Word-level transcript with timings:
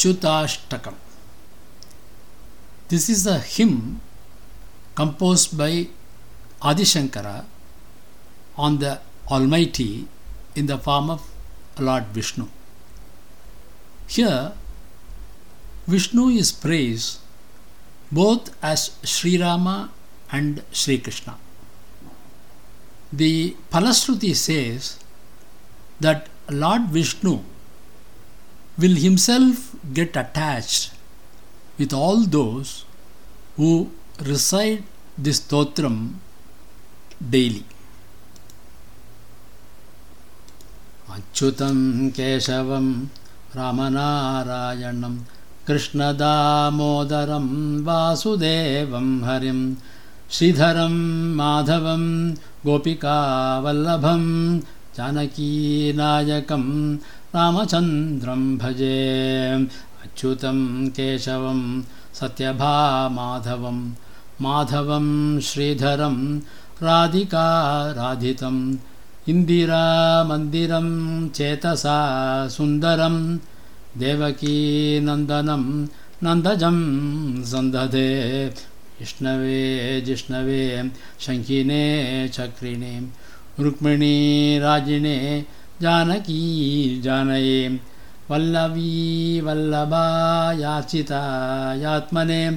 Achyutastakam. 0.00 0.94
This 2.88 3.08
is 3.10 3.26
a 3.26 3.38
hymn 3.38 4.00
composed 4.94 5.58
by 5.58 5.88
Adishankara 6.62 7.44
on 8.56 8.78
the 8.78 9.00
Almighty 9.30 10.08
in 10.56 10.66
the 10.66 10.78
form 10.78 11.10
of 11.10 11.30
Lord 11.78 12.04
Vishnu. 12.14 12.48
Here, 14.06 14.52
Vishnu 15.86 16.28
is 16.28 16.50
praised 16.50 17.18
both 18.10 18.56
as 18.62 18.96
Sri 19.04 19.36
Rama 19.40 19.90
and 20.32 20.64
Sri 20.72 20.96
Krishna. 20.96 21.36
The 23.12 23.54
Palastruti 23.70 24.34
says 24.34 24.98
that 26.00 26.28
Lord 26.48 26.84
Vishnu 26.88 27.40
will 28.80 28.96
himself 29.06 29.74
get 29.98 30.16
attached 30.22 30.92
with 31.78 31.92
all 31.92 32.20
those 32.38 32.84
who 33.56 33.90
recite 34.30 34.84
this 35.26 35.40
stotram 35.40 35.98
daily. 37.34 37.64
अच्युतं 41.14 41.78
केशवं 42.16 42.86
रामनारायणं 43.56 45.16
कृष्णदामोदरं 45.68 47.46
वासुदेवं 47.86 49.08
हरिं 49.28 49.60
श्रीधरं 50.34 50.94
माधवं 51.38 52.04
गोपिकावल्लभं 52.66 54.22
जानकीनायकं 54.96 56.64
रामचन्द्रं 57.34 58.40
भजे 58.58 58.96
अच्युतं 60.04 60.58
केशवं 60.96 61.60
सत्यभामाधवं 62.20 63.78
माधवं 64.44 65.06
श्रीधरं 65.48 66.16
राधिका 66.82 67.46
राधितम् 67.98 68.58
इन्दिरामन्दिरं 69.30 70.88
चेतसा 71.36 71.98
सुन्दरं 72.56 73.16
देवकीनन्दनं 74.02 75.64
नन्दजं 76.26 76.78
सन्दधे 77.52 78.08
विष्णवे 79.00 79.60
जिष्णवे 80.06 80.64
शङ्खिने 81.26 81.82
चक्रिणे 82.36 82.94
रुक्मिणीराजिणे 83.64 85.16
जानकी 85.82 87.00
जानये 87.00 87.80
वल्लवी 88.30 89.40
वल्लभा 89.40 90.04
याचिता 90.52 91.22
यात्मने 91.74 92.50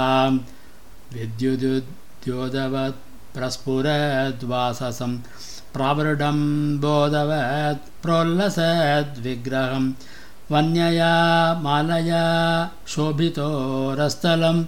विद्युदुद्योदवत् 1.15 3.07
प्रस्फुरद्वाससं 3.37 5.13
प्रावृढं 5.75 6.39
बोधवत् 6.83 7.89
प्रोल्लसद्विग्रहं 8.03 9.87
वन्यया 10.53 11.15
मालया 11.65 12.25
शोभितोरस्थलं 12.93 14.59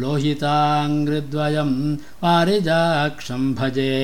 लोहिताङ्घ्रिद्वयं 0.00 1.96
पारिजाक्षं 1.96 3.54
भजे। 3.54 3.94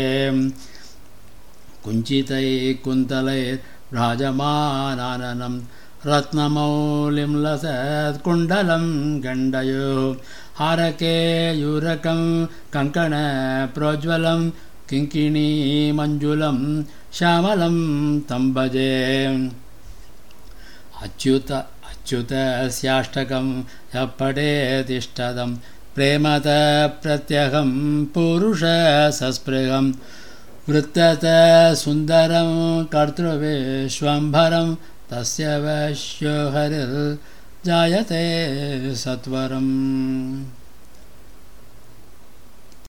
कुञ्चितैः 1.84 2.84
कुन्तलैर्भ्राजमानाननं 2.84 5.60
रत्नमौलिं 6.06 7.32
लसत्कुण्डलं 7.44 8.84
गण्डयोः। 9.24 10.16
हारकेयूरकं 10.56 12.46
कङ्कणप्रोज्वलं 12.46 14.50
किङ्किणीमञ्जुलं 14.88 16.58
श्यामलं 17.12 17.76
तं 18.20 18.54
भजे। 18.54 18.92
अच्युत 21.02 21.50
अच्युतस्याष्टकं 21.90 23.64
यः 23.94 24.04
पठेतिष्ठदं 24.04 25.54
प्रेमत 25.94 26.46
प्रत्यहं 27.02 27.70
पुरुषसस्पृहं 28.14 29.92
वृत्तत 30.68 31.24
सुन्दरं 31.82 32.50
कर्तृविश्वम्भरं 32.94 34.74
तस्य 35.10 35.56
वश्यो 35.64 36.36
हरिर्जायते 36.56 38.24
सत्वरम् 39.04 39.72